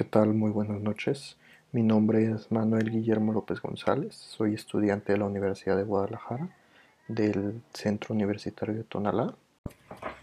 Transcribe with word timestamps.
¿Qué 0.00 0.04
tal? 0.04 0.32
Muy 0.32 0.50
buenas 0.50 0.80
noches. 0.80 1.36
Mi 1.72 1.82
nombre 1.82 2.32
es 2.32 2.50
Manuel 2.50 2.90
Guillermo 2.90 3.34
López 3.34 3.60
González. 3.60 4.14
Soy 4.14 4.54
estudiante 4.54 5.12
de 5.12 5.18
la 5.18 5.26
Universidad 5.26 5.76
de 5.76 5.82
Guadalajara, 5.82 6.56
del 7.06 7.60
Centro 7.74 8.14
Universitario 8.14 8.76
de 8.76 8.84
Tonalá. 8.84 9.34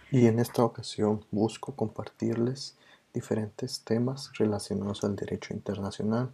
Y 0.09 0.25
en 0.25 0.39
esta 0.39 0.63
ocasión 0.63 1.23
busco 1.29 1.75
compartirles 1.75 2.75
diferentes 3.13 3.81
temas 3.81 4.31
relacionados 4.39 5.03
al 5.03 5.15
derecho 5.15 5.53
internacional, 5.53 6.31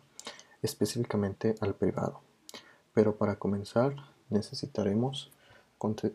específicamente 0.61 1.55
al 1.59 1.75
privado. 1.75 2.21
Pero 2.93 3.17
para 3.17 3.35
comenzar 3.35 3.93
necesitaremos 4.29 5.31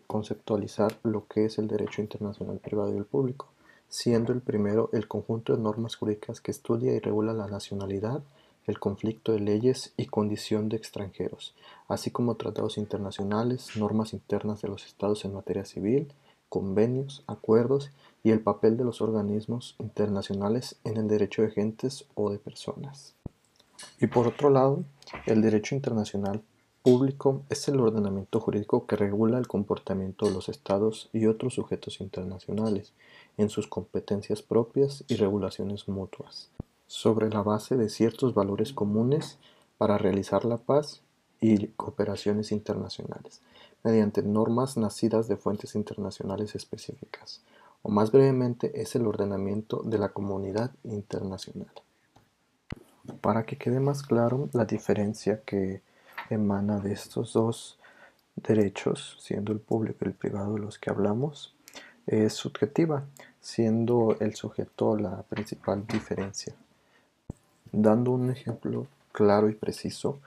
conceptualizar 0.06 0.98
lo 1.02 1.26
que 1.26 1.44
es 1.44 1.58
el 1.58 1.68
derecho 1.68 2.00
internacional 2.00 2.58
privado 2.58 2.94
y 2.94 2.96
el 2.96 3.04
público 3.04 3.50
siendo 3.88 4.32
el 4.32 4.40
primero 4.40 4.90
el 4.92 5.08
conjunto 5.08 5.56
de 5.56 5.62
normas 5.62 5.96
jurídicas 5.96 6.40
que 6.40 6.50
estudia 6.50 6.92
y 6.94 7.00
regula 7.00 7.32
la 7.32 7.46
nacionalidad, 7.46 8.22
el 8.66 8.78
conflicto 8.78 9.32
de 9.32 9.40
leyes 9.40 9.94
y 9.96 10.06
condición 10.06 10.68
de 10.68 10.76
extranjeros, 10.76 11.54
así 11.88 12.10
como 12.10 12.34
tratados 12.34 12.76
internacionales, 12.76 13.70
normas 13.76 14.12
internas 14.12 14.60
de 14.60 14.68
los 14.68 14.84
estados 14.84 15.24
en 15.24 15.32
materia 15.32 15.64
civil, 15.64 16.12
convenios, 16.50 17.24
acuerdos 17.26 17.90
y 18.22 18.30
el 18.30 18.40
papel 18.40 18.76
de 18.76 18.84
los 18.84 19.00
organismos 19.00 19.74
internacionales 19.78 20.76
en 20.84 20.98
el 20.98 21.08
derecho 21.08 21.42
de 21.42 21.50
gentes 21.50 22.04
o 22.14 22.30
de 22.30 22.38
personas. 22.38 23.14
Y 24.00 24.06
por 24.08 24.26
otro 24.26 24.50
lado, 24.50 24.84
el 25.26 25.40
derecho 25.40 25.74
internacional 25.74 26.42
público 26.82 27.42
es 27.48 27.68
el 27.68 27.80
ordenamiento 27.80 28.40
jurídico 28.40 28.86
que 28.86 28.96
regula 28.96 29.38
el 29.38 29.48
comportamiento 29.48 30.26
de 30.26 30.32
los 30.32 30.48
estados 30.48 31.10
y 31.12 31.26
otros 31.26 31.54
sujetos 31.54 32.00
internacionales 32.00 32.92
en 33.38 33.48
sus 33.48 33.66
competencias 33.66 34.42
propias 34.42 35.04
y 35.08 35.16
regulaciones 35.16 35.88
mutuas, 35.88 36.50
sobre 36.86 37.30
la 37.30 37.42
base 37.42 37.76
de 37.76 37.88
ciertos 37.88 38.34
valores 38.34 38.72
comunes 38.72 39.38
para 39.78 39.96
realizar 39.96 40.44
la 40.44 40.58
paz 40.58 41.00
y 41.40 41.68
cooperaciones 41.68 42.52
internacionales, 42.52 43.40
mediante 43.84 44.22
normas 44.22 44.76
nacidas 44.76 45.28
de 45.28 45.36
fuentes 45.36 45.76
internacionales 45.76 46.54
específicas, 46.56 47.42
o 47.82 47.90
más 47.90 48.10
brevemente 48.10 48.80
es 48.80 48.96
el 48.96 49.06
ordenamiento 49.06 49.82
de 49.84 49.98
la 49.98 50.08
comunidad 50.08 50.72
internacional. 50.82 51.72
Para 53.20 53.44
que 53.44 53.56
quede 53.56 53.80
más 53.80 54.02
claro 54.02 54.48
la 54.52 54.64
diferencia 54.64 55.42
que 55.42 55.80
emana 56.28 56.80
de 56.80 56.92
estos 56.92 57.32
dos 57.32 57.78
derechos, 58.34 59.16
siendo 59.20 59.52
el 59.52 59.60
público 59.60 60.04
y 60.04 60.08
el 60.08 60.14
privado 60.14 60.54
de 60.54 60.60
los 60.60 60.78
que 60.78 60.90
hablamos, 60.90 61.54
es 62.08 62.32
subjetiva, 62.32 63.04
siendo 63.40 64.16
el 64.20 64.34
sujeto 64.34 64.96
la 64.96 65.22
principal 65.22 65.86
diferencia. 65.86 66.54
Dando 67.70 68.12
un 68.12 68.30
ejemplo 68.30 68.86
claro 69.12 69.48
y 69.50 69.54
preciso, 69.54 70.18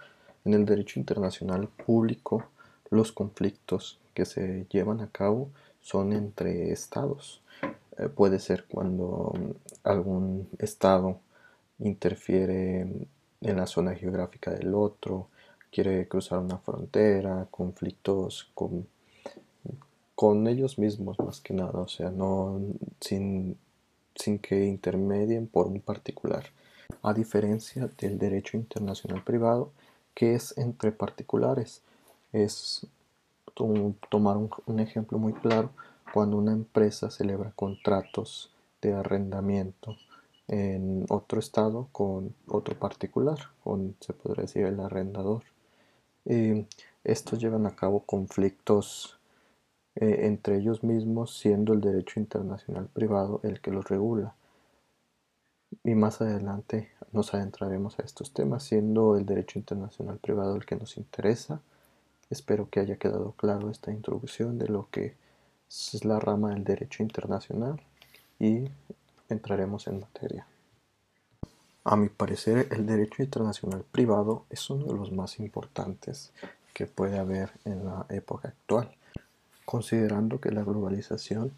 en 0.46 0.54
el 0.54 0.66
derecho 0.66 1.00
internacional 1.00 1.68
público, 1.68 2.46
los 2.90 3.12
conflictos 3.12 4.00
que 4.14 4.26
se 4.26 4.66
llevan 4.70 5.02
a 5.02 5.08
cabo 5.08 5.50
son 5.82 6.14
entre 6.14 6.72
estados. 6.72 7.42
Eh, 7.98 8.10
puede 8.10 8.40
ser 8.40 8.66
cuando 8.66 9.34
algún 9.84 10.48
estado 10.60 11.20
interfiere 11.80 12.82
en 13.42 13.58
la 13.58 13.66
zona 13.66 13.96
geográfica 13.96 14.52
del 14.52 14.76
otro, 14.76 15.28
quiere 15.72 16.08
cruzar 16.08 16.40
una 16.40 16.60
frontera, 16.60 17.48
conflictos 17.50 18.52
con 18.54 18.86
con 20.22 20.48
ellos 20.48 20.78
mismos 20.78 21.18
más 21.18 21.42
que 21.42 21.52
nada, 21.52 21.80
o 21.80 21.88
sea, 21.88 22.12
no 22.12 22.62
sin, 23.00 23.58
sin 24.14 24.38
que 24.38 24.68
intermedien 24.68 25.48
por 25.48 25.66
un 25.66 25.80
particular, 25.82 26.44
a 27.02 27.12
diferencia 27.12 27.90
del 27.98 28.20
derecho 28.20 28.56
internacional 28.56 29.24
privado 29.24 29.72
que 30.14 30.36
es 30.36 30.56
entre 30.60 30.92
particulares. 30.92 31.82
Es 32.34 32.86
tomar 34.10 34.38
un, 34.38 34.80
ejemplo 34.80 35.18
muy 35.18 35.34
claro 35.34 35.72
cuando 36.14 36.38
una 36.38 36.52
empresa 36.52 37.10
celebra 37.10 37.52
contratos 37.56 38.52
de 38.80 38.94
arrendamiento 38.94 39.98
en 40.48 41.04
otro 41.10 41.40
estado 41.40 41.88
con 41.92 42.36
otro 42.48 42.78
particular, 42.78 43.40
con 43.64 43.96
se 44.00 44.14
podría 44.14 44.44
decir 44.44 44.68
el 44.68 44.82
arrendador. 44.82 45.42
Y 46.26 46.68
estos 47.04 47.40
llevan 47.40 47.66
a 47.66 47.76
cabo 47.76 48.02
conflictos 48.02 49.18
eh, 49.96 50.20
entre 50.28 50.58
ellos 50.58 50.84
mismos, 50.84 51.38
siendo 51.38 51.74
el 51.74 51.82
derecho 51.82 52.20
internacional 52.20 52.88
privado 52.88 53.42
el 53.44 53.60
que 53.60 53.72
los 53.72 53.86
regula. 53.90 54.36
Y 55.84 55.96
más 55.96 56.22
adelante 56.22 56.90
nos 57.12 57.34
adentraremos 57.34 58.00
a 58.00 58.04
estos 58.04 58.34
temas, 58.34 58.64
siendo 58.64 59.18
el 59.18 59.26
derecho 59.26 59.60
internacional 59.60 60.18
privado 60.20 60.56
el 60.56 60.66
que 60.66 60.78
nos 60.78 60.98
interesa. 60.98 61.62
Espero 62.30 62.70
que 62.70 62.80
haya 62.80 62.96
quedado 62.96 63.34
claro 63.34 63.70
esta 63.70 63.92
introducción 63.92 64.58
de 64.58 64.70
lo 64.70 64.88
que 64.92 65.16
es 65.68 66.06
la 66.06 66.20
rama 66.20 66.52
del 66.52 66.64
derecho 66.64 67.04
internacional 67.04 67.82
y 68.40 68.70
entraremos 69.30 69.88
en 69.88 70.00
materia. 70.00 70.48
A 71.84 71.98
mi 71.98 72.10
parecer, 72.10 72.68
el 72.72 72.86
derecho 72.86 73.24
internacional 73.24 73.84
privado 73.92 74.46
es 74.50 74.70
uno 74.70 74.86
de 74.86 74.94
los 74.94 75.12
más 75.12 75.40
importantes 75.40 76.32
que 76.74 76.86
puede 76.86 77.18
haber 77.18 77.52
en 77.66 77.86
la 77.86 78.06
época 78.10 78.50
actual 78.50 78.96
considerando 79.72 80.42
que 80.42 80.52
la 80.52 80.64
globalización 80.64 81.54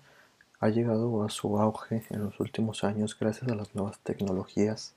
ha 0.59 0.69
llegado 0.69 1.23
a 1.23 1.29
su 1.31 1.57
auge 1.57 2.03
en 2.11 2.23
los 2.23 2.39
últimos 2.39 2.83
años 2.83 3.17
gracias 3.19 3.49
a 3.49 3.55
las 3.55 3.73
nuevas 3.73 3.97
tecnologías, 4.03 4.93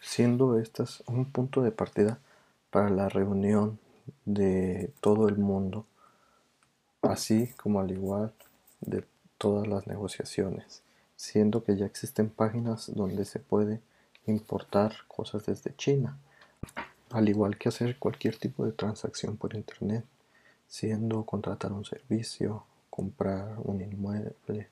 siendo 0.00 0.58
estas 0.58 1.04
un 1.06 1.26
punto 1.26 1.60
de 1.60 1.72
partida 1.72 2.18
para 2.70 2.88
la 2.88 3.10
reunión 3.10 3.78
de 4.24 4.90
todo 5.02 5.28
el 5.28 5.36
mundo, 5.36 5.84
así 7.02 7.52
como 7.62 7.80
al 7.80 7.90
igual 7.90 8.32
de 8.80 9.04
todas 9.36 9.66
las 9.66 9.86
negociaciones, 9.86 10.82
siendo 11.16 11.64
que 11.64 11.76
ya 11.76 11.84
existen 11.84 12.30
páginas 12.30 12.90
donde 12.94 13.26
se 13.26 13.40
puede 13.40 13.82
importar 14.24 14.94
cosas 15.06 15.44
desde 15.44 15.76
China, 15.76 16.16
al 17.10 17.28
igual 17.28 17.58
que 17.58 17.68
hacer 17.68 17.98
cualquier 17.98 18.38
tipo 18.38 18.64
de 18.64 18.72
transacción 18.72 19.36
por 19.36 19.54
Internet 19.54 20.06
siendo 20.74 21.24
contratar 21.24 21.72
un 21.72 21.84
servicio, 21.84 22.64
comprar 22.90 23.54
un 23.62 23.80
inmueble, 23.80 24.68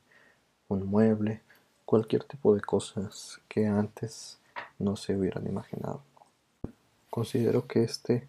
un 0.67 0.85
mueble, 0.85 1.43
cualquier 1.85 2.25
tipo 2.25 2.57
de 2.57 2.61
cosas 2.61 3.41
que 3.47 3.69
antes 3.69 4.41
no 4.81 4.97
se 4.97 5.17
hubieran 5.17 5.47
imaginado. 5.47 6.03
Considero 7.09 7.69
que 7.69 7.85
este 7.85 8.27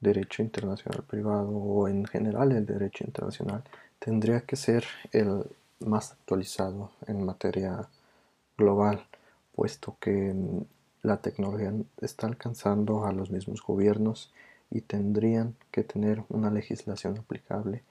derecho 0.00 0.42
internacional 0.42 1.02
privado 1.02 1.50
o 1.50 1.88
en 1.88 2.06
general 2.06 2.52
el 2.52 2.64
derecho 2.64 3.04
internacional 3.04 3.62
tendría 3.98 4.40
que 4.40 4.56
ser 4.56 4.86
el 5.12 5.44
más 5.80 6.12
actualizado 6.12 6.90
en 7.06 7.22
materia 7.22 7.86
global, 8.56 9.06
puesto 9.54 9.98
que 10.00 10.34
la 11.02 11.18
tecnología 11.18 11.74
está 12.00 12.28
alcanzando 12.28 13.04
a 13.04 13.12
los 13.12 13.30
mismos 13.30 13.60
gobiernos 13.60 14.32
y 14.72 14.80
tendrían 14.80 15.54
que 15.70 15.84
tener 15.84 16.24
una 16.30 16.50
legislación 16.50 17.18
aplicable 17.18 17.82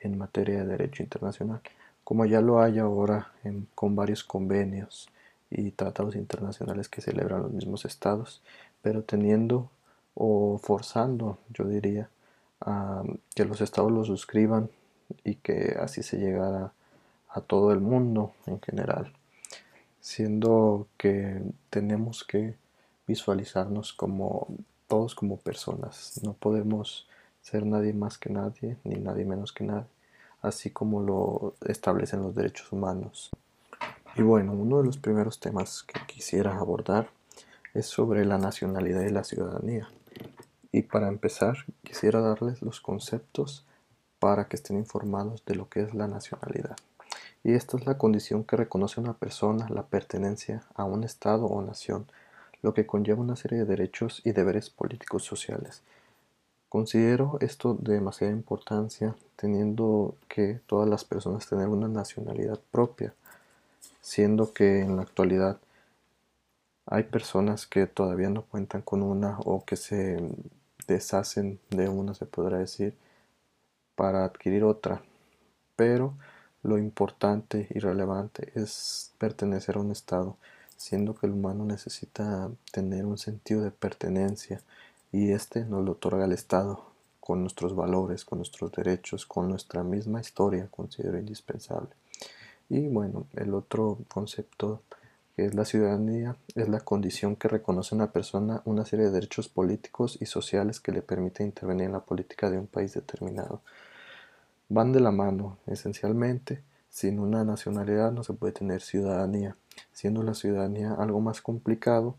en 0.00 0.16
materia 0.16 0.60
de 0.60 0.66
derecho 0.66 1.02
internacional, 1.02 1.60
como 2.04 2.24
ya 2.24 2.40
lo 2.40 2.60
hay 2.60 2.78
ahora 2.78 3.32
con 3.74 3.94
varios 3.94 4.24
convenios 4.24 5.08
y 5.50 5.70
tratados 5.72 6.16
internacionales 6.16 6.88
que 6.88 7.02
celebran 7.02 7.42
los 7.42 7.52
mismos 7.52 7.84
estados, 7.84 8.42
pero 8.80 9.02
teniendo 9.02 9.70
o 10.14 10.58
forzando, 10.58 11.38
yo 11.50 11.64
diría, 11.64 12.08
que 13.34 13.44
los 13.44 13.60
estados 13.60 13.92
lo 13.92 14.04
suscriban 14.04 14.70
y 15.24 15.34
que 15.34 15.76
así 15.78 16.02
se 16.02 16.16
llegara 16.16 16.72
a 17.28 17.40
todo 17.42 17.72
el 17.72 17.80
mundo 17.80 18.32
en 18.46 18.60
general, 18.60 19.12
siendo 20.00 20.86
que 20.96 21.42
tenemos 21.68 22.24
que 22.24 22.56
visualizarnos 23.06 23.92
como 23.92 24.46
todos 24.92 25.14
como 25.14 25.38
personas. 25.38 26.20
No 26.22 26.34
podemos 26.34 27.08
ser 27.40 27.64
nadie 27.64 27.94
más 27.94 28.18
que 28.18 28.28
nadie, 28.28 28.76
ni 28.84 28.96
nadie 28.96 29.24
menos 29.24 29.50
que 29.50 29.64
nadie, 29.64 29.86
así 30.42 30.68
como 30.68 31.00
lo 31.00 31.54
establecen 31.66 32.20
los 32.20 32.34
derechos 32.34 32.70
humanos. 32.72 33.30
Y 34.16 34.20
bueno, 34.20 34.52
uno 34.52 34.80
de 34.80 34.84
los 34.84 34.98
primeros 34.98 35.40
temas 35.40 35.82
que 35.82 35.98
quisiera 36.06 36.58
abordar 36.58 37.08
es 37.72 37.86
sobre 37.86 38.26
la 38.26 38.36
nacionalidad 38.36 39.00
y 39.00 39.08
la 39.08 39.24
ciudadanía. 39.24 39.88
Y 40.72 40.82
para 40.82 41.08
empezar, 41.08 41.56
quisiera 41.82 42.20
darles 42.20 42.60
los 42.60 42.82
conceptos 42.82 43.64
para 44.18 44.46
que 44.46 44.56
estén 44.56 44.76
informados 44.76 45.42
de 45.46 45.54
lo 45.54 45.70
que 45.70 45.80
es 45.80 45.94
la 45.94 46.06
nacionalidad. 46.06 46.76
Y 47.42 47.54
esta 47.54 47.78
es 47.78 47.86
la 47.86 47.96
condición 47.96 48.44
que 48.44 48.56
reconoce 48.56 49.00
una 49.00 49.14
persona 49.14 49.70
la 49.70 49.86
pertenencia 49.86 50.64
a 50.74 50.84
un 50.84 51.02
Estado 51.02 51.46
o 51.46 51.62
nación 51.62 52.04
lo 52.62 52.74
que 52.74 52.86
conlleva 52.86 53.20
una 53.20 53.36
serie 53.36 53.58
de 53.58 53.64
derechos 53.64 54.22
y 54.24 54.32
deberes 54.32 54.70
políticos 54.70 55.24
sociales. 55.24 55.82
Considero 56.68 57.38
esto 57.40 57.74
de 57.74 57.94
demasiada 57.94 58.32
importancia, 58.32 59.14
teniendo 59.36 60.16
que 60.28 60.60
todas 60.66 60.88
las 60.88 61.04
personas 61.04 61.46
tienen 61.46 61.68
una 61.68 61.88
nacionalidad 61.88 62.60
propia, 62.70 63.14
siendo 64.00 64.52
que 64.54 64.80
en 64.80 64.96
la 64.96 65.02
actualidad 65.02 65.58
Hay 66.86 67.04
personas 67.04 67.66
que 67.66 67.86
todavía 67.86 68.28
no 68.30 68.42
cuentan 68.42 68.82
con 68.82 69.02
una 69.02 69.38
o 69.40 69.64
que 69.64 69.76
se 69.76 70.18
deshacen 70.86 71.60
de 71.70 71.88
una, 71.88 72.14
se 72.14 72.26
podrá 72.26 72.58
decir, 72.58 72.94
para 73.94 74.24
adquirir 74.24 74.64
otra. 74.64 75.02
Pero 75.76 76.14
lo 76.62 76.78
importante 76.78 77.68
y 77.70 77.78
relevante 77.78 78.52
es 78.54 79.12
pertenecer 79.18 79.76
a 79.76 79.80
un 79.80 79.92
estado, 79.92 80.36
siendo 80.82 81.14
que 81.14 81.26
el 81.26 81.32
humano 81.32 81.64
necesita 81.64 82.50
tener 82.72 83.06
un 83.06 83.16
sentido 83.16 83.62
de 83.62 83.70
pertenencia 83.70 84.60
y 85.12 85.30
este 85.30 85.64
nos 85.64 85.84
lo 85.84 85.92
otorga 85.92 86.24
el 86.24 86.32
estado 86.32 86.84
con 87.20 87.40
nuestros 87.40 87.76
valores, 87.76 88.24
con 88.24 88.40
nuestros 88.40 88.72
derechos, 88.72 89.24
con 89.24 89.48
nuestra 89.48 89.84
misma 89.84 90.20
historia, 90.20 90.66
considero 90.72 91.20
indispensable. 91.20 91.90
Y 92.68 92.88
bueno, 92.88 93.26
el 93.34 93.54
otro 93.54 93.98
concepto 94.08 94.82
que 95.36 95.44
es 95.44 95.54
la 95.54 95.64
ciudadanía, 95.64 96.36
es 96.56 96.68
la 96.68 96.80
condición 96.80 97.36
que 97.36 97.46
reconoce 97.46 97.94
a 97.94 97.96
una 97.96 98.10
persona 98.10 98.60
una 98.64 98.84
serie 98.84 99.06
de 99.06 99.12
derechos 99.12 99.48
políticos 99.48 100.18
y 100.20 100.26
sociales 100.26 100.80
que 100.80 100.90
le 100.90 101.00
permite 101.00 101.44
intervenir 101.44 101.86
en 101.86 101.92
la 101.92 102.00
política 102.00 102.50
de 102.50 102.58
un 102.58 102.66
país 102.66 102.92
determinado. 102.92 103.62
Van 104.68 104.92
de 104.92 104.98
la 104.98 105.12
mano, 105.12 105.58
esencialmente, 105.66 106.64
sin 106.90 107.20
una 107.20 107.44
nacionalidad 107.44 108.10
no 108.10 108.24
se 108.24 108.34
puede 108.34 108.52
tener 108.52 108.82
ciudadanía, 108.82 109.56
siendo 109.92 110.22
la 110.22 110.34
ciudadanía 110.34 110.94
algo 110.94 111.20
más 111.20 111.40
complicado 111.40 112.16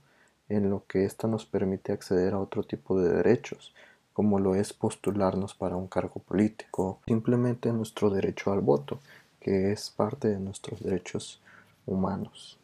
en 0.50 0.70
lo 0.70 0.86
que 0.88 1.06
ésta 1.06 1.28
nos 1.28 1.46
permite 1.46 1.92
acceder 1.92 2.34
a 2.34 2.40
otro 2.40 2.64
tipo 2.64 3.00
de 3.00 3.14
derechos, 3.14 3.74
como 4.14 4.40
lo 4.40 4.56
es 4.56 4.74
postularnos 4.74 5.56
para 5.56 5.76
un 5.76 5.88
cargo 5.88 6.22
político, 6.22 7.00
simplemente 7.08 7.72
nuestro 7.72 8.10
derecho 8.10 8.52
al 8.52 8.62
voto, 8.62 9.00
que 9.40 9.72
es 9.72 9.90
parte 9.90 10.30
de 10.30 10.40
nuestros 10.40 10.82
derechos 10.82 11.42
humanos. 11.86 12.58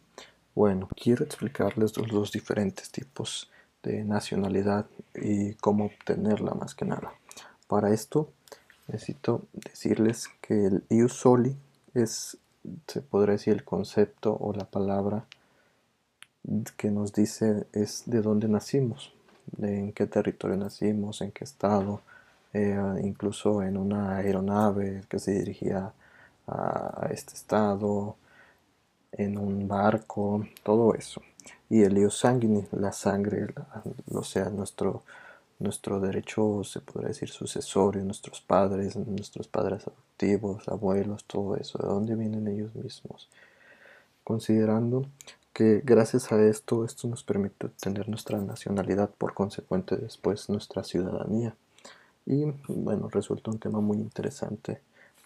Bueno, 0.55 0.87
quiero 0.95 1.23
explicarles 1.23 1.97
los 1.97 2.07
dos 2.09 2.31
diferentes 2.31 2.91
tipos 2.91 3.49
de 3.83 4.03
nacionalidad 4.03 4.85
y 5.15 5.53
cómo 5.55 5.85
obtenerla 5.85 6.53
más 6.53 6.75
que 6.75 6.85
nada. 6.85 7.13
Para 7.67 7.93
esto 7.93 8.31
necesito 8.87 9.45
decirles 9.53 10.27
que 10.41 10.65
el 10.65 10.83
ius 10.89 11.13
soli 11.13 11.55
es, 11.93 12.37
se 12.87 13.01
podría 13.01 13.33
decir, 13.33 13.53
el 13.53 13.63
concepto 13.63 14.35
o 14.39 14.53
la 14.53 14.65
palabra 14.65 15.25
que 16.77 16.91
nos 16.91 17.13
dice 17.13 17.67
es 17.73 18.03
de 18.05 18.21
dónde 18.21 18.47
nacimos, 18.47 19.13
de 19.57 19.79
en 19.79 19.93
qué 19.93 20.07
territorio 20.07 20.57
nacimos, 20.57 21.21
en 21.21 21.31
qué 21.31 21.43
estado, 21.43 22.01
eh, 22.53 22.77
incluso 23.03 23.61
en 23.61 23.77
una 23.77 24.17
aeronave 24.17 25.03
que 25.09 25.19
se 25.19 25.31
dirigía 25.31 25.93
a 26.47 27.07
este 27.11 27.33
estado, 27.33 28.15
en 29.11 29.37
un 29.37 29.67
barco, 29.67 30.45
todo 30.63 30.93
eso. 30.95 31.21
Y 31.69 31.83
el 31.83 31.97
ius 31.97 32.17
sanguini, 32.17 32.65
la 32.71 32.91
sangre, 32.91 33.47
o 34.11 34.23
sea, 34.23 34.49
nuestro, 34.49 35.03
nuestro 35.59 35.99
derecho, 35.99 36.63
se 36.63 36.81
podría 36.81 37.09
decir, 37.09 37.29
sucesorio, 37.29 38.03
nuestros 38.03 38.41
padres, 38.41 38.95
nuestros 38.95 39.47
padres 39.47 39.83
adoptivos, 39.83 40.08
abuelos, 40.67 41.23
todo 41.25 41.55
eso, 41.55 41.79
de 41.79 41.87
dónde 41.87 42.15
vienen 42.15 42.47
ellos 42.47 42.73
mismos. 42.75 43.29
Considerando 44.23 45.05
que 45.53 45.81
gracias 45.83 46.31
a 46.31 46.41
esto, 46.41 46.85
esto 46.85 47.07
nos 47.07 47.23
permite 47.23 47.67
obtener 47.67 48.07
nuestra 48.07 48.39
nacionalidad, 48.39 49.09
por 49.09 49.33
consecuente 49.33 49.97
después 49.97 50.49
nuestra 50.49 50.83
ciudadanía. 50.83 51.55
Y 52.25 52.45
bueno, 52.67 53.09
resulta 53.09 53.51
un 53.51 53.59
tema 53.59 53.81
muy 53.81 53.97
interesante 53.97 54.81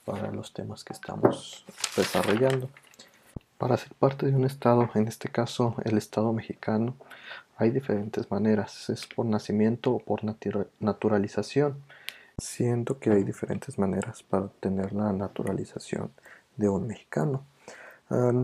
para 0.05 0.31
los 0.31 0.53
temas 0.53 0.83
que 0.83 0.93
estamos 0.93 1.65
desarrollando. 1.95 2.69
Para 3.57 3.77
ser 3.77 3.93
parte 3.93 4.25
de 4.25 4.35
un 4.35 4.45
estado, 4.45 4.89
en 4.95 5.07
este 5.07 5.29
caso 5.29 5.75
el 5.85 5.97
estado 5.97 6.33
mexicano, 6.33 6.95
hay 7.57 7.69
diferentes 7.69 8.29
maneras, 8.31 8.89
es 8.89 9.05
por 9.05 9.25
nacimiento 9.25 9.91
o 9.91 9.99
por 9.99 10.21
naturalización, 10.79 11.77
siendo 12.37 12.99
que 12.99 13.11
hay 13.11 13.23
diferentes 13.23 13.77
maneras 13.77 14.23
para 14.23 14.45
obtener 14.45 14.93
la 14.93 15.11
naturalización 15.13 16.11
de 16.57 16.69
un 16.69 16.87
mexicano. 16.87 17.45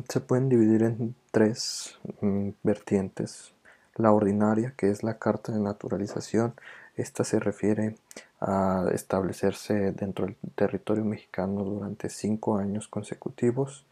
se 0.09 0.19
pueden 0.21 0.49
dividir 0.49 0.83
en 0.83 1.15
tres 1.31 1.99
mm, 2.21 2.49
vertientes. 2.63 3.53
La 3.95 4.11
ordinaria, 4.11 4.73
que 4.77 4.89
es 4.89 5.03
la 5.03 5.19
carta 5.19 5.51
de 5.51 5.59
naturalización, 5.59 6.53
esta 6.95 7.23
se 7.23 7.39
refiere 7.39 7.95
a 8.39 8.85
establecerse 8.93 9.91
dentro 9.91 10.25
del 10.25 10.37
territorio 10.55 11.03
mexicano 11.05 11.63
durante 11.63 12.09
cinco 12.09 12.57
años 12.57 12.87
consecutivos 12.87 13.85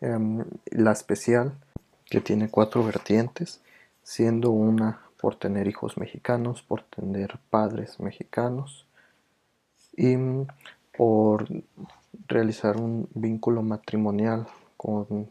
la 0.00 0.92
especial, 0.92 1.52
que 2.06 2.20
tiene 2.20 2.48
cuatro 2.48 2.84
vertientes, 2.84 3.60
siendo 4.02 4.50
una 4.50 5.00
por 5.20 5.36
tener 5.36 5.68
hijos 5.68 5.98
mexicanos, 5.98 6.62
por 6.62 6.82
tener 6.82 7.38
padres 7.50 8.00
mexicanos 8.00 8.86
y 9.96 10.16
por 10.96 11.46
realizar 12.28 12.76
un 12.76 13.08
vínculo 13.14 13.62
matrimonial 13.62 14.46
con 14.76 15.28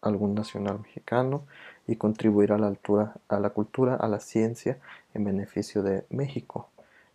algún 0.00 0.34
nacional 0.34 0.80
mexicano 0.80 1.44
y 1.86 1.96
contribuir 1.96 2.52
a 2.52 2.58
la 2.58 2.66
altura 2.66 3.14
a 3.28 3.38
la 3.38 3.50
cultura, 3.50 3.94
a 3.96 4.08
la 4.08 4.20
ciencia 4.20 4.78
en 5.14 5.24
beneficio 5.24 5.82
de 5.82 6.04
México. 6.10 6.68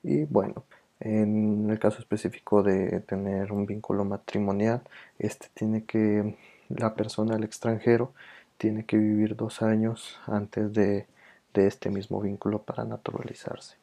Y 0.04 0.24
bueno, 0.26 0.64
en 1.00 1.70
el 1.70 1.80
caso 1.80 2.00
específico 2.00 2.64
de 2.64 3.02
tener 3.02 3.52
un 3.52 3.66
vínculo 3.66 4.06
matrimonial, 4.06 4.82
este 5.20 5.48
tiene 5.54 5.84
que 5.84 6.36
la 6.70 6.96
persona 6.96 7.36
del 7.36 7.44
extranjero 7.44 8.14
tiene 8.58 8.86
que 8.86 8.98
vivir 8.98 9.36
dos 9.36 9.62
años 9.62 10.20
antes 10.26 10.74
de, 10.74 11.06
este 11.54 11.90
mismo 11.90 12.22
vínculo 12.22 12.62
para 12.62 12.84
naturalizarse. 12.84 13.78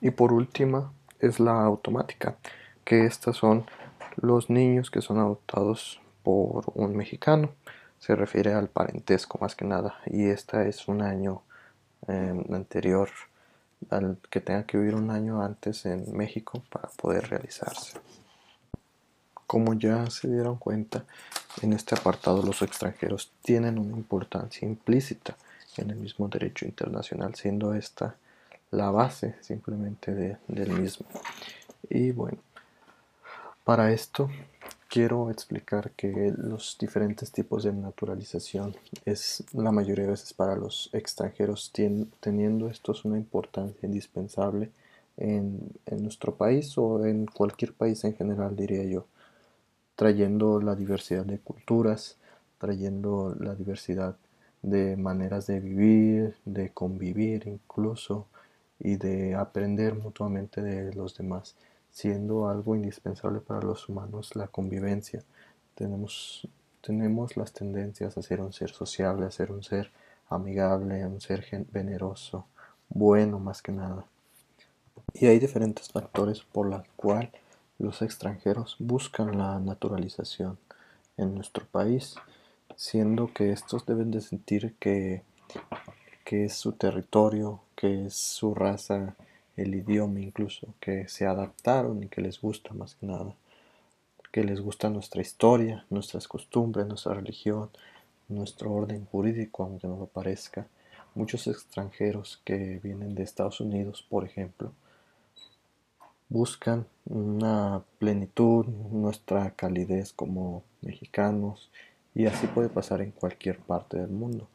Y 0.00 0.12
por 0.12 0.32
última 0.32 0.92
es 1.22 1.40
la 1.40 1.62
automática, 1.62 2.36
que 2.84 3.06
estas 3.06 3.36
son 3.36 3.64
los 4.16 4.50
niños 4.50 4.90
que 4.90 5.00
son 5.00 5.18
adoptados 5.18 6.00
por 6.22 6.64
un 6.74 6.96
mexicano. 6.96 7.50
Se 7.98 8.16
refiere 8.16 8.52
al 8.52 8.68
parentesco 8.68 9.38
más 9.40 9.54
que 9.54 9.64
nada. 9.64 9.94
Y 10.06 10.26
esta 10.26 10.66
es 10.66 10.88
un 10.88 11.02
año 11.02 11.42
em, 12.08 12.42
anterior 12.52 13.08
al 13.90 14.18
que 14.30 14.40
tenga 14.40 14.64
que 14.64 14.78
vivir 14.78 14.94
un 14.94 15.10
año 15.10 15.42
antes 15.42 15.86
en 15.86 16.16
México 16.16 16.62
para 16.70 16.88
poder 16.88 17.28
realizarse. 17.28 17.98
Como 19.46 19.74
ya 19.74 20.08
se 20.10 20.28
dieron 20.28 20.56
cuenta, 20.56 21.04
en 21.62 21.72
este 21.72 21.94
apartado 21.94 22.42
los 22.42 22.62
extranjeros 22.62 23.32
tienen 23.42 23.78
una 23.78 23.96
importancia 23.96 24.66
implícita 24.66 25.36
en 25.76 25.90
el 25.90 25.96
mismo 25.96 26.28
derecho 26.28 26.64
internacional, 26.64 27.34
siendo 27.34 27.74
esta 27.74 28.16
la 28.72 28.90
base 28.90 29.36
simplemente 29.40 30.38
del 30.48 30.70
mismo. 30.70 31.06
Y 31.88 32.10
bueno, 32.10 32.38
para 33.64 33.92
esto 33.92 34.28
quiero 34.88 35.30
explicar 35.30 35.92
que 35.92 36.34
los 36.36 36.76
diferentes 36.80 37.30
tipos 37.30 37.64
de 37.64 37.72
naturalización 37.72 38.74
es 39.04 39.44
la 39.52 39.72
mayoría 39.72 40.04
de 40.04 40.10
veces 40.10 40.32
para 40.32 40.56
los 40.56 40.90
extranjeros 40.92 41.72
teniendo 42.20 42.68
estos 42.68 43.04
una 43.04 43.18
importancia 43.18 43.86
indispensable 43.86 44.70
en, 45.16 45.70
en 45.86 46.02
nuestro 46.02 46.34
país 46.34 46.76
o 46.78 47.04
en 47.06 47.26
cualquier 47.26 47.74
país 47.74 48.02
en 48.04 48.16
general 48.16 48.56
diría 48.56 48.84
yo 48.84 49.06
trayendo 49.96 50.60
la 50.60 50.74
diversidad 50.74 51.24
de 51.26 51.38
culturas, 51.38 52.16
trayendo 52.58 53.36
la 53.38 53.54
diversidad 53.54 54.16
de 54.62 54.96
maneras 54.96 55.46
de 55.46 55.60
vivir, 55.60 56.36
de 56.46 56.70
convivir 56.70 57.46
incluso 57.46 58.26
y 58.84 58.96
de 58.96 59.36
aprender 59.36 59.94
mutuamente 59.94 60.60
de 60.60 60.92
los 60.92 61.16
demás, 61.16 61.54
siendo 61.90 62.48
algo 62.48 62.74
indispensable 62.74 63.40
para 63.40 63.62
los 63.62 63.88
humanos 63.88 64.34
la 64.34 64.48
convivencia. 64.48 65.22
Tenemos, 65.76 66.48
tenemos 66.80 67.36
las 67.36 67.52
tendencias 67.52 68.18
a 68.18 68.22
ser 68.22 68.40
un 68.40 68.52
ser 68.52 68.70
sociable, 68.70 69.26
a 69.26 69.30
ser 69.30 69.52
un 69.52 69.62
ser 69.62 69.92
amigable, 70.28 71.02
a 71.02 71.08
un 71.08 71.20
ser 71.20 71.46
veneroso, 71.70 72.46
bueno 72.88 73.38
más 73.38 73.62
que 73.62 73.70
nada. 73.70 74.04
Y 75.14 75.26
hay 75.26 75.38
diferentes 75.38 75.88
factores 75.88 76.40
por 76.42 76.66
los 76.66 76.82
cuales 76.96 77.30
los 77.78 78.02
extranjeros 78.02 78.76
buscan 78.80 79.38
la 79.38 79.60
naturalización 79.60 80.58
en 81.16 81.34
nuestro 81.34 81.66
país, 81.66 82.16
siendo 82.74 83.32
que 83.32 83.52
estos 83.52 83.86
deben 83.86 84.10
de 84.10 84.20
sentir 84.20 84.74
que, 84.80 85.22
que 86.32 86.46
es 86.46 86.54
su 86.54 86.72
territorio, 86.72 87.60
que 87.76 88.06
es 88.06 88.14
su 88.14 88.54
raza, 88.54 89.16
el 89.54 89.74
idioma 89.74 90.18
incluso, 90.18 90.66
que 90.80 91.06
se 91.06 91.26
adaptaron 91.26 92.02
y 92.02 92.08
que 92.08 92.22
les 92.22 92.40
gusta 92.40 92.72
más 92.72 92.94
que 92.94 93.04
nada, 93.04 93.34
que 94.32 94.42
les 94.42 94.62
gusta 94.62 94.88
nuestra 94.88 95.20
historia, 95.20 95.84
nuestras 95.90 96.26
costumbres, 96.26 96.86
nuestra 96.86 97.12
religión, 97.12 97.68
nuestro 98.30 98.72
orden 98.72 99.04
jurídico, 99.04 99.64
aunque 99.64 99.86
no 99.86 99.98
lo 99.98 100.06
parezca. 100.06 100.66
Muchos 101.14 101.46
extranjeros 101.48 102.40
que 102.46 102.80
vienen 102.82 103.14
de 103.14 103.24
Estados 103.24 103.60
Unidos, 103.60 104.02
por 104.08 104.24
ejemplo, 104.24 104.72
buscan 106.30 106.86
una 107.04 107.82
plenitud, 107.98 108.64
nuestra 108.90 109.50
calidez 109.50 110.14
como 110.14 110.62
mexicanos 110.80 111.70
y 112.14 112.24
así 112.24 112.46
puede 112.46 112.70
pasar 112.70 113.02
en 113.02 113.10
cualquier 113.10 113.58
parte 113.58 113.98
del 113.98 114.08
mundo. 114.08 114.48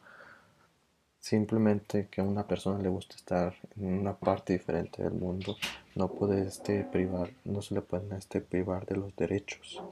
Simplemente 1.20 2.08
que 2.10 2.20
a 2.20 2.24
una 2.24 2.46
persona 2.46 2.80
le 2.80 2.88
gusta 2.88 3.16
estar 3.16 3.54
en 3.76 3.98
una 3.98 4.16
parte 4.16 4.52
diferente 4.52 5.02
del 5.02 5.14
mundo 5.14 5.56
no 5.94 6.08
puede 6.08 6.46
este 6.46 6.84
privar 6.84 7.30
no 7.44 7.60
se 7.60 7.74
le 7.74 7.82
puede 7.82 8.16
este 8.16 8.40
privar 8.40 8.86
de 8.86 8.96
los 8.96 9.14
derechos. 9.16 9.82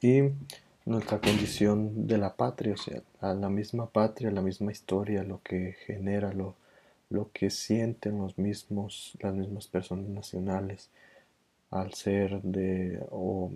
Y 0.00 0.22
nuestra 0.84 1.20
condición 1.20 2.06
de 2.06 2.18
la 2.18 2.34
patria 2.34 2.74
o 2.74 2.76
sea 2.76 3.02
la 3.20 3.48
misma 3.48 3.86
patria 3.88 4.30
la 4.30 4.42
misma 4.42 4.72
historia 4.72 5.22
lo 5.22 5.40
que 5.42 5.76
genera 5.86 6.32
lo, 6.32 6.56
lo 7.08 7.30
que 7.32 7.50
sienten 7.50 8.18
los 8.18 8.36
mismos 8.36 9.16
las 9.20 9.34
mismas 9.34 9.68
personas 9.68 10.08
nacionales 10.08 10.90
al 11.70 11.94
ser 11.94 12.42
de 12.42 13.00
o 13.10 13.52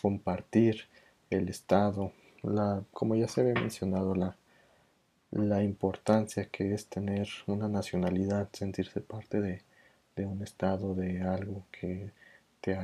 compartir 0.00 0.86
el 1.30 1.48
estado 1.48 2.12
la 2.42 2.82
como 2.92 3.14
ya 3.14 3.28
se 3.28 3.42
había 3.42 3.54
mencionado 3.54 4.14
la 4.14 4.36
la 5.34 5.62
importancia 5.62 6.46
que 6.46 6.74
es 6.74 6.86
tener 6.86 7.28
una 7.46 7.68
nacionalidad, 7.68 8.48
sentirse 8.52 9.00
parte 9.00 9.40
de, 9.40 9.62
un 10.24 10.42
estado, 10.42 10.94
de 10.94 11.22
algo 11.22 11.64
que 11.72 12.10
te, 12.60 12.78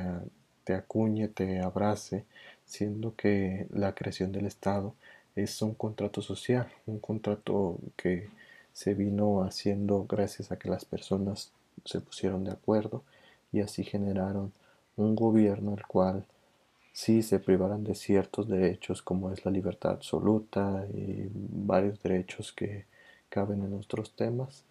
te, 0.65 0.73
acuñe, 0.73 1.29
te 1.29 1.61
abrace, 1.61 2.25
siendo 2.65 3.15
que 3.15 3.67
la 3.71 3.95
creación 3.95 4.31
del 4.33 4.47
estado 4.47 4.95
es 5.35 5.61
un 5.61 5.73
contrato 5.75 6.21
social, 6.21 6.67
un 6.85 6.99
contrato 6.99 7.79
que 7.95 8.29
se 8.73 8.93
vino 8.93 9.43
haciendo 9.43 10.05
gracias 10.05 10.51
a 10.51 10.59
que 10.59 10.69
las 10.69 10.83
personas 10.85 11.51
se 11.85 12.01
pusieron 12.01 12.43
de 12.43 12.51
acuerdo 12.51 13.03
y 13.51 13.61
así 13.61 13.83
generaron 13.83 14.51
un 14.97 15.15
gobierno 15.15 15.73
el 15.73 15.85
cual 15.87 16.25
si 16.91 17.23
se 17.23 17.39
privaran 17.39 17.83
de 17.83 17.95
ciertos 17.95 18.47
derechos 18.47 19.01
como 19.01 19.31
es 19.31 19.45
la 19.45 19.51
libertad 19.51 19.91
absoluta 19.91 20.85
y 20.93 21.27
varios 21.33 22.01
derechos 22.01 22.51
que 22.51 22.85
caben 23.29 23.61
en 23.63 23.71
nuestros 23.71 24.13
temas, 24.15 24.65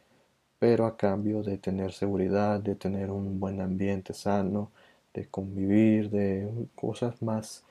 pero 0.58 0.86
a 0.86 0.96
cambio 0.96 1.42
de 1.42 1.56
tener 1.56 1.92
seguridad, 1.92 2.60
de 2.60 2.74
tener 2.74 3.10
un 3.10 3.40
buen 3.40 3.60
ambiente 3.60 4.12
sano, 4.12 4.70
de 5.14 5.26
convivir, 5.26 6.10
de 6.10 6.68
cosas 6.74 7.20
más 7.22 7.64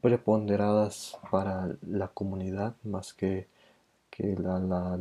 preponderadas 0.00 1.18
para 1.30 1.76
la 1.86 2.08
comunidad 2.08 2.74
más 2.82 3.12
que, 3.12 3.46
que 4.10 4.32
el 4.32 4.42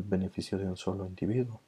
beneficio 0.04 0.58
de 0.58 0.66
un 0.66 0.78
solo 0.78 1.06
individuo. 1.06 1.62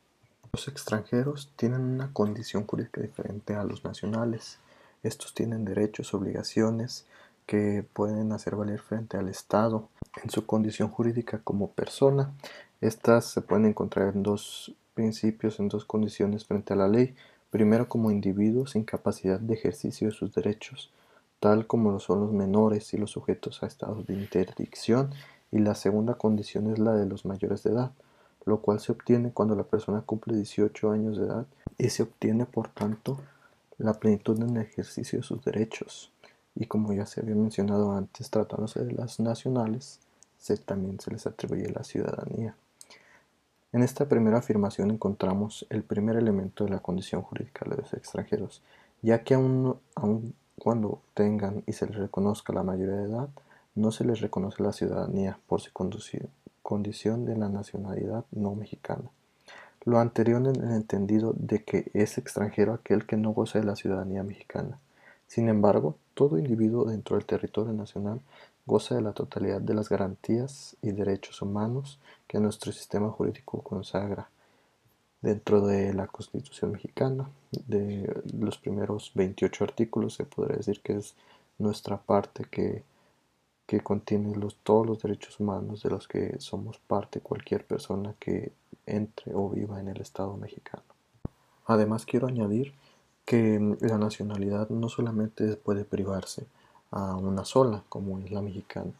Los 0.52 0.68
extranjeros 0.68 1.52
tienen 1.56 1.82
una 1.82 2.14
condición 2.14 2.68
jurídica 2.68 3.02
diferente 3.02 3.56
a 3.56 3.64
los 3.64 3.84
nacionales 3.84 4.60
estos 5.04 5.34
tienen 5.34 5.66
derechos, 5.66 6.14
obligaciones 6.14 7.06
que 7.46 7.86
pueden 7.94 8.32
hacer 8.32 8.56
valer 8.56 8.80
frente 8.80 9.18
al 9.18 9.28
Estado 9.28 9.90
en 10.24 10.30
su 10.30 10.46
condición 10.46 10.90
jurídica 10.90 11.42
como 11.44 11.72
persona. 11.72 12.34
Estas 12.82 13.26
se 13.26 13.42
pueden 13.42 13.66
encontrar 13.66 14.16
en 14.16 14.24
dos 14.24 14.74
principios, 14.94 15.60
en 15.60 15.68
dos 15.68 15.86
condiciones 15.86 16.46
frente 16.46 16.74
a 16.74 16.78
la 16.78 16.88
ley. 16.88 17.16
Primero 17.50 17.88
como 17.88 18.12
individuos 18.12 18.72
sin 18.72 18.84
capacidad 18.84 19.40
de 19.40 19.54
ejercicio 19.54 20.08
de 20.08 20.14
sus 20.14 20.34
derechos, 20.34 20.92
tal 21.40 21.68
como 21.68 21.92
lo 21.92 22.00
son 22.00 22.22
los 22.22 22.32
menores 22.32 22.94
y 22.94 22.98
los 22.98 23.12
sujetos 23.12 23.62
a 23.62 23.68
estados 23.68 24.08
de 24.08 24.14
interdicción. 24.14 25.12
Y 25.52 25.60
la 25.60 25.76
segunda 25.76 26.16
condición 26.16 26.72
es 26.72 26.80
la 26.80 26.94
de 26.96 27.06
los 27.06 27.26
mayores 27.26 27.62
de 27.64 27.72
edad, 27.72 27.92
lo 28.46 28.62
cual 28.62 28.80
se 28.80 28.92
obtiene 28.92 29.32
cuando 29.32 29.56
la 29.56 29.64
persona 29.64 30.02
cumple 30.02 30.36
18 30.36 30.92
años 30.92 31.18
de 31.18 31.26
edad 31.26 31.46
y 31.78 31.90
se 31.90 32.04
obtiene 32.04 32.46
por 32.46 32.70
tanto 32.70 33.20
la 33.78 33.94
plenitud 33.94 34.42
en 34.42 34.58
el 34.58 34.64
ejercicio 34.64 35.20
de 35.20 35.24
sus 35.24 35.44
derechos. 35.44 36.12
Y 36.56 36.66
como 36.66 36.94
ya 36.94 37.06
se 37.06 37.22
había 37.22 37.36
mencionado 37.36 37.92
antes, 37.94 38.30
tratándose 38.30 38.84
de 38.84 38.94
las 38.94 39.20
nacionales, 39.20 40.00
se, 40.38 40.58
también 40.58 41.00
se 41.00 41.12
les 41.12 41.26
atribuye 41.26 41.70
la 41.70 41.84
ciudadanía. 41.84 42.56
En 43.72 43.82
esta 43.82 44.08
primera 44.08 44.38
afirmación 44.38 44.92
encontramos 44.92 45.66
el 45.70 45.84
primer 45.84 46.16
elemento 46.16 46.64
de 46.64 46.70
la 46.70 46.80
condición 46.80 47.24
jurídica 47.24 47.66
de 47.68 47.78
los 47.78 47.94
extranjeros, 47.94 48.62
ya 49.02 49.24
que 49.24 49.34
aun, 49.34 49.80
aun 49.96 50.36
cuando 50.60 51.02
tengan 51.16 51.64
y 51.66 51.74
se 51.74 51.88
les 51.88 51.96
reconozca 51.96 52.54
la 52.54 52.62
mayoría 52.62 52.96
de 52.96 53.10
edad, 53.10 53.30
no 53.76 53.92
se 53.92 54.06
les 54.06 54.22
reconoce 54.22 54.62
la 54.62 54.74
ciudadanía 54.74 55.40
por 55.48 55.62
su 55.62 55.72
condición 56.62 57.26
de 57.26 57.36
la 57.36 57.50
nacionalidad 57.50 58.26
no 58.32 58.54
mexicana. 58.54 59.10
Lo 59.86 60.00
anterior 60.00 60.42
en 60.42 60.64
el 60.64 60.76
entendido 60.76 61.34
de 61.38 61.64
que 61.64 61.92
es 61.94 62.18
extranjero 62.18 62.74
aquel 62.74 63.06
que 63.06 63.18
no 63.18 63.32
goza 63.32 63.60
de 63.60 63.66
la 63.66 63.76
ciudadanía 63.76 64.24
mexicana. 64.24 64.80
Sin 65.28 65.50
embargo, 65.50 65.98
todo 66.14 66.38
individuo 66.38 66.86
dentro 66.86 67.18
del 67.18 67.26
territorio 67.26 67.74
nacional 67.74 68.22
goza 68.66 68.96
de 68.96 69.02
la 69.02 69.12
totalidad 69.12 69.60
de 69.60 69.74
las 69.74 69.90
garantías 69.90 70.78
y 70.82 70.92
derechos 70.92 71.42
humanos 71.42 72.00
que 72.28 72.40
nuestro 72.40 72.72
sistema 72.72 73.10
jurídico 73.10 73.62
consagra. 73.62 74.30
Dentro 75.22 75.62
de 75.62 75.94
la 75.94 76.08
Constitución 76.08 76.74
mexicana, 76.74 77.30
de 77.52 78.24
los 78.34 78.58
primeros 78.58 79.12
28 79.16 79.64
artículos, 79.64 80.16
se 80.16 80.26
podría 80.26 80.58
decir 80.58 80.82
que 80.82 80.98
es 80.98 81.16
nuestra 81.58 81.98
parte 81.98 82.46
que 82.50 82.84
que 83.66 83.82
contiene 83.82 84.36
los, 84.36 84.56
todos 84.58 84.86
los 84.86 85.02
derechos 85.02 85.40
humanos 85.40 85.84
de 85.84 85.90
los 85.90 86.08
que 86.08 86.40
somos 86.40 86.78
parte 86.80 87.22
cualquier 87.22 87.66
persona 87.66 88.14
que 88.20 88.52
entre 88.86 89.34
o 89.34 89.50
viva 89.50 89.80
en 89.80 89.90
el 89.90 90.02
Estado 90.02 90.36
mexicano. 90.38 90.84
Además 91.66 92.06
quiero 92.06 92.28
añadir 92.28 92.74
que 93.26 93.78
la 93.80 93.98
nacionalidad 93.98 94.70
no 94.70 94.90
solamente 94.90 95.56
puede 95.56 95.86
privarse 95.86 96.46
a 96.92 97.16
una 97.16 97.46
sola, 97.46 97.84
como 97.90 98.20
es 98.20 98.32
la 98.32 98.42
mexicana. 98.42 98.92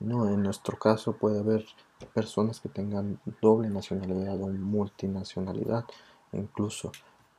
No, 0.00 0.28
en 0.28 0.42
nuestro 0.42 0.78
caso 0.78 1.14
puede 1.14 1.38
haber 1.38 1.64
personas 2.12 2.60
que 2.60 2.68
tengan 2.68 3.20
doble 3.40 3.70
nacionalidad 3.70 4.40
o 4.42 4.48
multinacionalidad, 4.48 5.84
incluso 6.32 6.92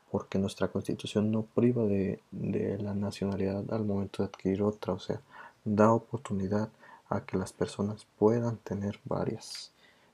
porque 0.09 0.39
nuestra 0.39 0.69
constitución 0.69 1.31
no 1.31 1.43
priva 1.43 1.83
de, 1.83 2.21
de 2.31 2.77
la 2.77 2.93
nacionalidad 2.93 3.63
al 3.73 3.83
momento 3.83 4.23
de 4.23 4.27
adquirir 4.29 4.63
otra, 4.63 4.93
o 4.93 4.99
sea, 4.99 5.19
da 5.65 5.91
oportunidad 5.91 6.69
a 7.09 7.21
que 7.21 7.37
las 7.37 7.51
personas 7.51 8.07
puedan 8.17 8.57
tener 8.57 8.99
varias. 9.05 9.72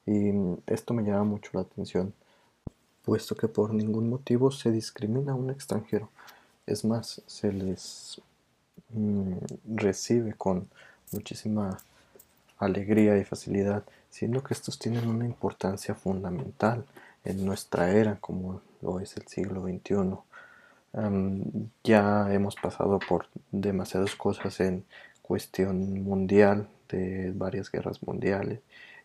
Y 0.09 0.33
esto 0.65 0.95
me 0.95 1.03
llama 1.03 1.23
mucho 1.23 1.51
la 1.53 1.61
atención, 1.61 2.15
puesto 3.03 3.35
que 3.35 3.47
por 3.47 3.75
ningún 3.75 4.09
motivo 4.09 4.49
se 4.49 4.71
discrimina 4.71 5.33
a 5.33 5.35
un 5.35 5.51
extranjero. 5.51 6.09
Es 6.65 6.83
más, 6.83 7.21
se 7.27 7.53
les 7.53 8.19
mm, 8.89 9.33
recibe 9.75 10.33
con 10.33 10.67
muchísima 11.11 11.77
alegría 12.57 13.19
y 13.19 13.23
facilidad, 13.23 13.83
siendo 14.09 14.43
que 14.43 14.55
estos 14.55 14.79
tienen 14.79 15.07
una 15.07 15.25
importancia 15.25 15.93
fundamental 15.93 16.85
en 17.23 17.45
nuestra 17.45 17.91
era, 17.91 18.15
como 18.15 18.61
lo 18.81 18.99
es 18.99 19.15
el 19.15 19.27
siglo 19.27 19.61
XXI. 19.61 20.17
ya 21.83 22.33
hemos 22.33 22.55
pasado 22.55 22.97
por 22.97 23.27
demasiadas 23.51 24.15
cosas 24.15 24.59
en 24.59 24.85
cuestión 25.21 26.01
mundial 26.03 26.67
de 26.89 27.31
varias 27.35 27.71
guerras 27.71 28.01
mundiales 28.01 28.61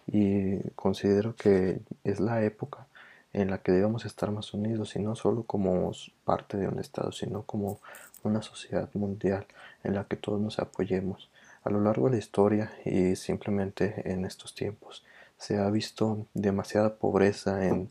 y 0.07 0.59
considero 0.71 1.35
que 1.37 1.81
es 2.05 2.21
la 2.21 2.43
época 2.45 2.87
en 3.33 3.51
la 3.51 3.59
que 3.59 3.73
debemos 3.73 4.05
estar 4.05 4.31
más 4.31 4.55
unidos 4.55 4.97
y 4.97 5.01
no 5.01 5.17
solo 5.17 5.43
como 5.43 5.93
parte 6.25 6.57
de 6.57 6.69
un 6.69 6.79
estado 6.79 7.13
sino 7.13 7.43
como 7.43 7.81
una 8.23 8.43
sociedad 8.43 8.89
mundial 8.95 9.47
en 9.83 9.95
la 9.95 10.05
que 10.05 10.17
todos 10.17 10.41
nos 10.41 10.59
apoyemos. 10.59 11.31
A 11.63 11.71
lo 11.71 11.81
largo 11.81 12.07
de 12.07 12.13
la 12.13 12.19
historia 12.19 12.73
y 12.85 13.17
simplemente 13.17 14.11
en 14.11 14.25
estos 14.25 14.55
tiempos 14.55 15.05
se 15.37 15.59
ha 15.59 15.69
visto 15.71 16.27
demasiada 16.35 16.97
pobreza 16.97 17.67
en 17.67 17.91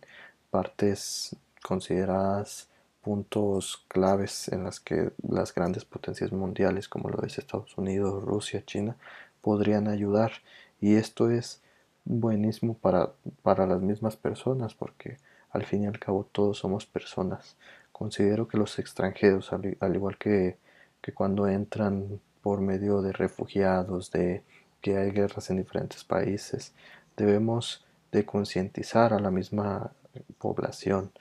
partes 0.50 1.36
consideradas 1.62 2.68
puntos 3.02 3.84
claves 3.90 4.48
en 4.48 4.64
las 4.64 4.80
que 4.80 5.12
las 5.28 5.54
grandes 5.54 5.86
potencias 5.86 6.32
mundiales 6.32 6.88
como 6.88 7.10
lo 7.10 7.22
es 7.24 7.38
Estados 7.38 7.78
Unidos, 7.78 8.24
Rusia, 8.24 8.64
China 8.66 8.96
podrían 9.42 9.88
ayudar. 9.88 10.32
Y 10.80 10.96
esto 10.96 11.30
es 11.30 11.62
buenísimo 12.06 12.76
para, 12.76 13.12
para 13.42 13.66
las 13.66 13.82
mismas 13.82 14.16
personas 14.18 14.74
porque 14.76 15.18
al 15.52 15.66
fin 15.66 15.84
y 15.84 15.88
al 15.88 16.00
cabo 16.00 16.28
todos 16.32 16.58
somos 16.58 16.86
personas. 16.86 17.56
Considero 17.92 18.48
que 18.48 18.58
los 18.58 18.80
extranjeros, 18.80 19.54
al, 19.54 19.96
igual 19.96 20.18
que, 20.18 20.58
que 21.02 21.14
cuando 21.14 21.48
entran 21.48 22.20
por 22.42 22.60
medio 22.60 23.02
de 23.02 23.14
refugiados, 23.14 24.12
de 24.12 24.44
que 24.82 24.98
hay 24.98 25.12
guerras 25.12 25.50
en 25.50 25.58
diferentes 25.58 26.04
países, 26.04 26.74
debemos 27.16 27.86
de 28.12 28.26
concientizar 28.26 29.14
a 29.14 29.20
la 29.20 29.32
misma 29.32 29.92
población 30.40 31.12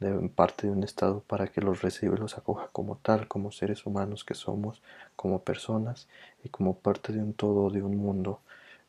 de 0.00 0.28
parte 0.30 0.66
de 0.66 0.72
un 0.72 0.82
Estado 0.82 1.20
para 1.20 1.46
que 1.46 1.60
los 1.60 1.82
reciba 1.82 2.16
y 2.16 2.18
los 2.18 2.36
acoja 2.36 2.68
como 2.72 2.96
tal, 2.96 3.28
como 3.28 3.52
seres 3.52 3.86
humanos 3.86 4.24
que 4.24 4.34
somos, 4.34 4.82
como 5.14 5.42
personas 5.42 6.08
y 6.42 6.48
como 6.48 6.78
parte 6.78 7.12
de 7.12 7.22
un 7.22 7.34
todo, 7.34 7.70
de 7.70 7.82
un 7.82 7.96
mundo. 7.96 8.40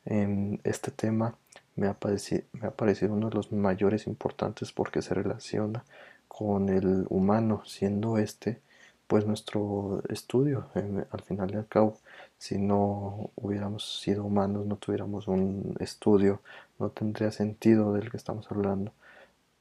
En 0.05 0.59
este 0.63 0.91
tema 0.91 1.35
me 1.75 1.87
ha, 1.87 1.93
parecido, 1.93 2.43
me 2.53 2.67
ha 2.67 2.71
parecido 2.71 3.13
uno 3.13 3.29
de 3.29 3.35
los 3.35 3.51
mayores 3.51 4.07
importantes 4.07 4.71
porque 4.71 5.01
se 5.01 5.13
relaciona 5.13 5.83
con 6.27 6.69
el 6.69 7.05
humano, 7.09 7.63
siendo 7.65 8.17
este 8.17 8.61
pues 9.07 9.25
nuestro 9.27 10.01
estudio 10.09 10.69
al 11.11 11.21
final 11.21 11.51
y 11.51 11.55
al 11.55 11.67
cabo. 11.67 11.99
Si 12.37 12.57
no 12.57 13.31
hubiéramos 13.35 14.01
sido 14.01 14.23
humanos 14.23 14.65
no 14.65 14.77
tuviéramos 14.77 15.27
un 15.27 15.75
estudio 15.79 16.41
no 16.79 16.89
tendría 16.89 17.31
sentido 17.31 17.93
del 17.93 18.09
que 18.09 18.17
estamos 18.17 18.49
hablando. 18.51 18.91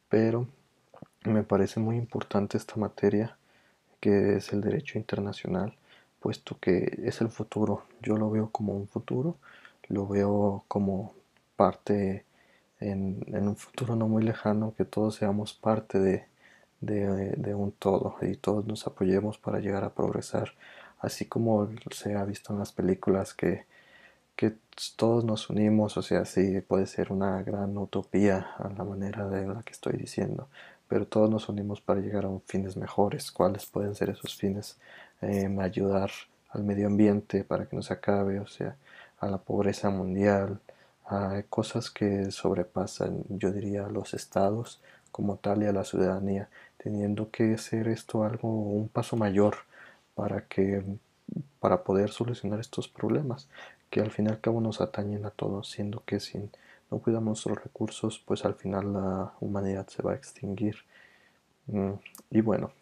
Pero 0.09 0.47
me 1.25 1.43
parece 1.43 1.81
muy 1.81 1.97
importante 1.97 2.57
esta 2.59 2.77
materia 2.77 3.37
que 4.01 4.37
es 4.37 4.53
el 4.53 4.61
derecho 4.63 4.99
internacional 4.99 5.77
puesto 6.21 6.59
que 6.61 7.01
es 7.05 7.21
el 7.21 7.29
futuro. 7.29 7.85
Yo 8.01 8.17
lo 8.17 8.31
veo 8.31 8.51
como 8.51 8.75
un 8.75 8.89
futuro 8.89 9.37
lo 9.93 10.07
veo 10.07 10.65
como 10.69 11.15
parte 11.63 12.25
en, 12.81 13.25
un 13.49 13.57
futuro 13.57 13.95
no 13.95 14.09
muy 14.09 14.25
lejano 14.25 14.75
que 14.77 14.85
todos 14.85 15.15
seamos 15.15 15.55
parte 15.55 16.01
de, 16.01 16.27
de, 16.81 17.55
un 17.55 17.71
todo 17.71 18.17
y 18.21 18.35
todos 18.35 18.67
nos 18.67 18.85
apoyemos 18.89 19.39
para 19.39 19.61
llegar 19.61 19.85
a 19.85 19.95
progresar, 19.95 20.55
así 20.99 21.27
como 21.27 21.69
se 21.93 22.17
ha 22.17 22.25
visto 22.25 22.53
en 22.53 22.59
las 22.59 22.73
películas 22.73 23.33
que, 23.33 23.65
que 24.35 24.55
todos 24.97 25.25
nos 25.25 25.51
unimos, 25.51 25.97
o 25.97 26.03
sea, 26.03 26.25
sí 26.25 26.61
puede 26.63 26.87
ser 26.87 27.13
una 27.13 27.41
gran 27.45 27.79
utopía 27.79 28.57
a 28.59 28.69
la 28.77 28.83
manera 28.83 29.29
de 29.29 29.47
la 29.47 29.63
que 29.63 29.73
estoy 29.73 29.93
diciendo, 29.97 30.49
pero 30.89 31.07
todos 31.07 31.31
nos 31.31 31.49
unimos 31.49 31.81
para 31.81 32.01
llegar 32.01 32.27
a 32.27 32.31
fines 32.47 32.77
mejores. 32.77 33.31
¿Cuáles 33.31 33.67
pueden 33.67 33.95
ser 33.95 34.11
esos 34.11 34.35
fines? 34.35 34.79
Eh, 35.21 35.49
ayudar 35.61 36.11
al 36.51 36.65
medio 36.65 36.89
ambiente 36.89 37.45
para 37.45 37.67
que 37.67 37.77
no 37.77 37.83
se 37.83 37.95
acabe, 37.95 38.41
o 38.41 38.49
sea, 38.49 38.77
a 39.21 39.29
la 39.29 39.39
pobreza 39.39 39.91
mundial, 39.91 40.61
a 41.05 41.43
cosas 41.49 41.91
que 41.91 42.31
sobrepasan, 42.31 43.25
yo 43.29 43.53
diría, 43.53 43.87
a 43.87 43.91
los 43.91 44.15
estados 44.15 44.81
como 45.11 45.37
tal 45.37 45.63
y 45.63 45.67
a 45.67 45.73
la 45.73 45.85
ciudadanía, 45.85 46.49
teniendo 46.79 47.31
que 47.31 47.59
ser 47.59 47.89
esto 47.89 48.25
algo, 48.25 48.49
un 48.49 48.89
paso 48.89 49.17
mayor 49.17 49.57
para 50.15 50.47
que 50.47 50.83
para 51.61 51.85
poder 51.85 52.11
solucionar 52.11 52.61
estos 52.61 52.89
problemas 52.89 53.49
que 53.91 54.01
al 54.01 54.11
fin 54.11 54.27
y 54.27 54.31
al 54.31 54.41
cabo 54.41 54.61
nos 54.61 54.81
atañen 54.81 55.27
a 55.27 55.31
todos, 55.31 55.71
siendo 55.71 56.03
que 56.05 56.19
si 56.19 56.39
no 56.91 56.99
cuidamos 56.99 57.45
los 57.47 57.63
recursos, 57.63 58.23
pues 58.25 58.45
al 58.45 58.55
final 58.55 58.93
la 58.93 59.33
humanidad 59.41 59.87
se 59.89 60.03
va 60.03 60.13
a 60.13 60.17
extinguir. 60.17 60.77
Mm, 61.67 61.93
y 62.31 62.41
bueno, 62.41 62.73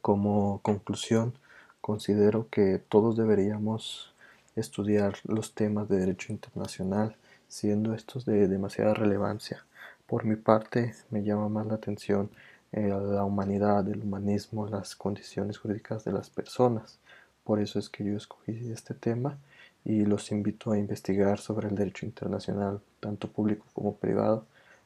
como 0.00 0.60
conclusión, 0.62 1.34
considero 1.80 2.48
que 2.50 2.78
todos 2.78 3.16
deberíamos 3.16 4.14
estudiar 4.56 5.14
los 5.24 5.54
temas 5.54 5.88
de 5.88 5.98
derecho 5.98 6.32
internacional, 6.32 7.16
siendo 7.48 7.94
estos 7.94 8.24
de 8.24 8.48
demasiada 8.48 8.94
relevancia. 8.94 9.64
Por 10.06 10.24
mi 10.24 10.36
parte, 10.36 10.94
me 11.10 11.22
llama 11.22 11.48
más 11.48 11.66
la 11.66 11.74
atención 11.74 12.30
eh, 12.72 12.88
la 12.88 13.24
humanidad, 13.24 13.88
el 13.88 14.02
humanismo, 14.02 14.66
las 14.66 14.96
condiciones 14.96 15.58
jurídicas 15.58 16.04
de 16.04 16.12
las 16.12 16.30
personas. 16.30 16.98
Por 17.44 17.60
eso 17.60 17.78
es 17.78 17.88
que 17.88 18.04
yo 18.04 18.16
escogí 18.16 18.70
este 18.72 18.94
tema 18.94 19.38
y 19.84 20.04
los 20.04 20.32
invito 20.32 20.72
a 20.72 20.78
investigar 20.78 21.38
sobre 21.38 21.68
el 21.68 21.76
derecho 21.76 22.06
internacional, 22.06 22.80
tanto 23.00 23.28
público 23.28 23.66
como 23.72 23.96
privado, 23.96 24.44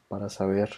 para 0.09 0.29
saber 0.29 0.71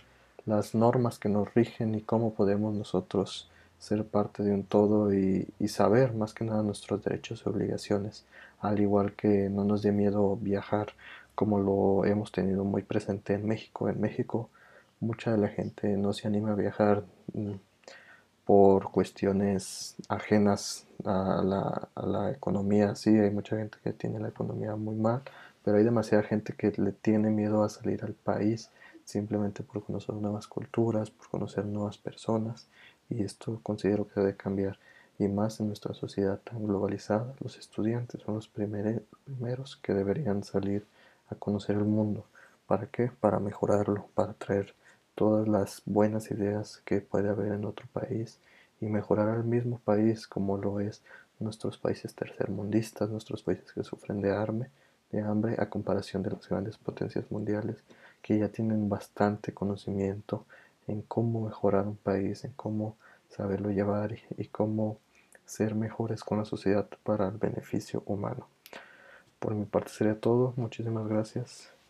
las 0.46 0.75
normas 0.75 1.18
que 1.18 1.28
nos 1.28 1.52
rigen 1.54 1.94
y 1.94 2.02
cómo 2.02 2.34
podemos 2.34 2.75
nosotros 2.75 3.50
ser 3.82 4.04
parte 4.06 4.44
de 4.44 4.52
un 4.52 4.62
todo 4.62 5.12
y, 5.12 5.48
saber 5.66 6.14
más 6.14 6.34
que 6.34 6.44
nada 6.44 6.62
nuestros 6.62 7.02
derechos 7.02 7.42
y 7.44 7.48
obligaciones, 7.48 8.24
al 8.60 8.78
igual 8.80 9.14
que 9.14 9.48
no 9.50 9.64
nos 9.64 9.82
dé 9.82 9.90
miedo 9.90 10.36
viajar 10.36 10.94
como 11.34 11.58
lo 11.58 12.04
hemos 12.04 12.30
tenido 12.30 12.62
muy 12.62 12.82
presente 12.82 13.34
en 13.34 13.44
México. 13.44 13.88
En 13.88 14.00
México 14.00 14.50
mucha 15.00 15.32
de 15.32 15.38
la 15.38 15.48
gente 15.48 15.96
no 15.96 16.12
se 16.12 16.28
anima 16.28 16.52
a 16.52 16.54
viajar 16.54 17.02
mm, 17.34 17.54
por 18.44 18.92
cuestiones 18.92 19.96
ajenas 20.08 20.86
a 21.04 21.42
la, 21.42 21.88
a 21.96 22.06
la 22.06 22.30
economía. 22.30 22.94
Sí, 22.94 23.10
hay 23.10 23.30
mucha 23.30 23.56
gente 23.56 23.78
que 23.82 23.92
tiene 23.92 24.20
la 24.20 24.28
economía 24.28 24.76
muy 24.76 24.94
mal, 24.94 25.22
pero 25.64 25.78
hay 25.78 25.84
demasiada 25.84 26.22
gente 26.22 26.52
que 26.52 26.70
le 26.76 26.92
tiene 26.92 27.30
miedo 27.30 27.64
a 27.64 27.68
salir 27.68 28.04
al 28.04 28.14
país 28.14 28.70
simplemente 29.04 29.64
por 29.64 29.82
conocer 29.82 30.14
nuevas 30.14 30.46
culturas, 30.46 31.10
por 31.10 31.28
conocer 31.28 31.64
nuevas 31.64 31.98
personas 31.98 32.68
y 33.12 33.22
esto 33.22 33.60
considero 33.62 34.08
que 34.08 34.20
debe 34.20 34.36
cambiar 34.36 34.78
y 35.18 35.28
más 35.28 35.60
en 35.60 35.68
nuestra 35.68 35.94
sociedad 35.94 36.40
tan 36.40 36.66
globalizada 36.66 37.34
los 37.40 37.58
estudiantes 37.58 38.22
son 38.22 38.36
los 38.36 38.48
primeros 38.48 39.76
que 39.76 39.94
deberían 39.94 40.42
salir 40.42 40.86
a 41.28 41.34
conocer 41.34 41.76
el 41.76 41.84
mundo 41.84 42.25
¿para 42.66 42.86
qué? 42.86 43.10
para 43.20 43.38
mejorarlo 43.38 44.06
para 44.14 44.32
traer 44.34 44.75
todas 45.14 45.46
las 45.46 45.82
buenas 45.84 46.30
ideas 46.30 46.82
que 46.84 47.00
puede 47.00 47.28
haber 47.28 47.52
en 47.52 47.64
otro 47.64 47.86
país 47.92 48.38
y 48.80 48.86
mejorar 48.86 49.28
al 49.28 49.44
mismo 49.44 49.78
país 49.84 50.26
como 50.26 50.56
lo 50.56 50.80
es 50.80 51.02
nuestros 51.38 51.76
países 51.78 52.14
tercermundistas, 52.14 53.10
nuestros 53.10 53.42
países 53.42 53.72
que 53.72 53.84
sufren 53.84 54.20
de 54.20 54.30
de 55.10 55.20
hambre 55.20 55.56
a 55.58 55.68
comparación 55.68 56.22
de 56.22 56.30
las 56.30 56.48
grandes 56.48 56.78
potencias 56.78 57.30
mundiales 57.30 57.76
que 58.22 58.38
ya 58.38 58.48
tienen 58.48 58.88
bastante 58.88 59.52
conocimiento 59.52 60.46
en 60.86 61.02
cómo 61.02 61.46
mejorar 61.46 61.86
un 61.86 61.96
país, 61.96 62.44
en 62.44 62.52
cómo 62.52 62.96
saberlo 63.36 63.71
llevar 63.71 64.16
y, 64.36 64.47
cómo 64.47 64.99
ser 65.45 65.75
mejores 65.75 66.23
con 66.23 66.38
la 66.38 66.45
sociedad 66.45 66.86
para 67.02 67.28
el 67.28 67.38
beneficio 67.38 68.02
humano. 68.06 68.49
Por 69.38 69.54
mi 69.54 69.64
parte 69.64 69.90
sería 69.90 70.18
todo. 70.21 70.54
Muchísimas 70.56 71.08
gracias. 71.08 71.81